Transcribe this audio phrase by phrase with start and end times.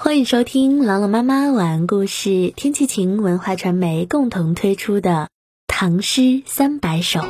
[0.00, 5.10] 欢迎收听朗朗妈妈晚安故事，天气晴文化传媒共同推出的
[5.66, 7.18] 《唐诗三百首》。《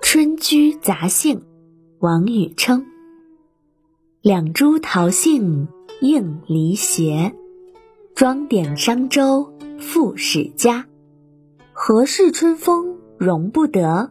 [0.00, 1.40] 春居杂兴》
[1.98, 2.82] 王禹偁。
[4.22, 5.68] 两株桃杏
[6.00, 7.34] 映离斜，
[8.14, 10.86] 装点商周赋史家。
[11.74, 14.10] 何事春风容不得？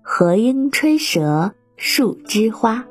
[0.00, 2.86] 何应吹折树枝花？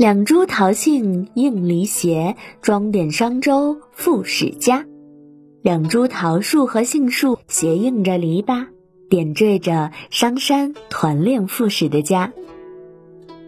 [0.00, 4.86] 两株桃杏映离斜，装点商周富史家。
[5.60, 8.68] 两株桃树和杏树斜映着篱笆，
[9.10, 12.32] 点缀着商山团练赋史的家。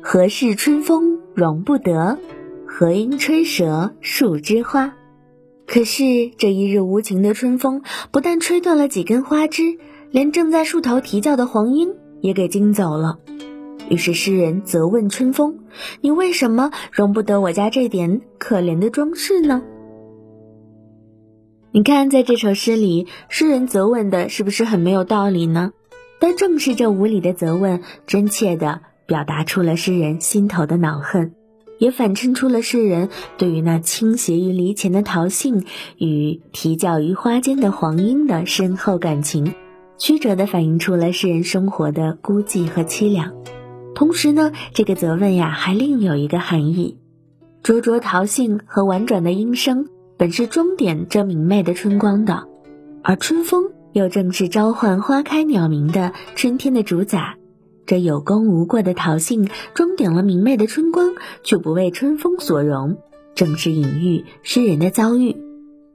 [0.03, 2.19] 何事春风容不得？
[2.67, 4.93] 何因吹折树枝花？
[5.67, 7.81] 可是这一日无情的春风，
[8.11, 9.79] 不但吹断了几根花枝，
[10.11, 13.21] 连正在树头啼叫的黄莺也给惊走了。
[13.89, 15.61] 于是诗人责问春风
[16.01, 19.63] ：“你为什么容不得我家这点可怜的装饰呢？”
[21.73, 25.73] 你看，在这首诗里，诗人责问的是不是很没有道理呢？
[26.21, 31.35] 但正是这无理的责问，真切地表达出了诗人心头的恼恨，
[31.79, 35.65] 也反衬出了诗人对于那倾斜于篱前的桃杏
[35.97, 39.55] 与啼叫于花间的黄莺的深厚感情，
[39.99, 43.33] 曲折地反映出了诗人生活的孤寂和凄凉。
[43.95, 46.99] 同时呢，这个责问呀，还另有一个含义：
[47.63, 52.49] 灼灼桃杏和婉转的莺声，本是装点这明媚的春光的，
[53.03, 57.37] 而春风又正是召唤花开鸟鸣的春天的主宰。
[57.85, 62.97] 这有功无过的桃杏，装点了明媚的春光，却不为春风所容，
[63.35, 65.37] 正是隐喻诗人的遭遇。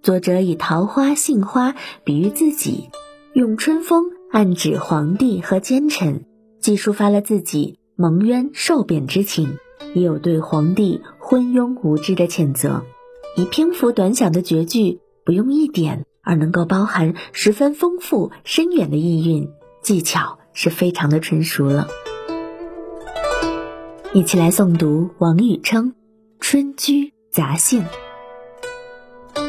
[0.03, 2.89] 作者以桃花、杏花比喻自己，
[3.33, 6.25] 用春风暗指皇帝和奸臣，
[6.59, 7.79] 既抒发了自己。
[7.99, 9.57] 蒙冤受贬之情，
[9.95, 12.83] 也有对皇帝昏庸无知的谴责。
[13.35, 19.49] 以篇幅短小的绝句，不用一点，而能够包含十分丰富深远的意蕴，
[19.81, 21.87] 技巧是非常的纯熟了。
[24.13, 25.86] 一起来诵读王禹偁
[26.39, 27.83] 《春居杂兴》。《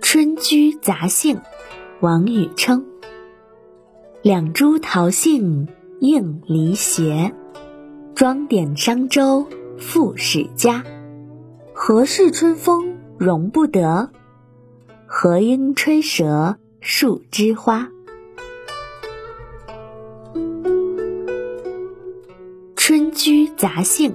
[0.00, 1.36] 春居杂兴》，
[2.00, 2.82] 王禹偁。
[4.20, 5.68] 两株桃杏。
[6.00, 7.34] 应离斜，
[8.14, 9.46] 装点商周
[9.78, 10.84] 富史家。
[11.74, 14.10] 何事春风容不得？
[15.06, 17.88] 何因吹折树枝花？
[22.76, 24.12] 《春居杂兴》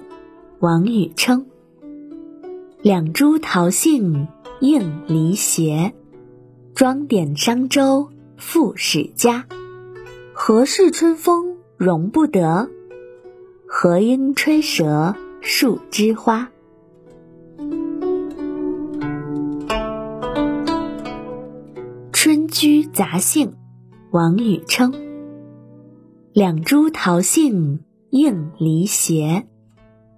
[0.59, 1.43] 王禹偁。
[2.81, 4.27] 两株桃杏
[4.61, 5.93] 映离斜，
[6.73, 9.45] 装点商周富史家。
[10.33, 11.52] 何事春风？
[11.83, 12.69] 容不得，
[13.67, 16.49] 何应吹折树枝花？
[22.13, 23.49] 《春居杂兴》
[24.11, 24.93] 王禹偁。
[26.31, 29.45] 两株桃杏映离斜，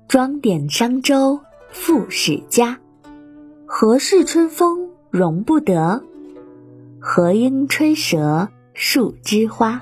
[0.07, 1.39] 装点商周
[1.71, 2.79] 赋史家。
[3.65, 6.03] 何事春风容不得？
[6.99, 9.81] 何应吹折树枝花？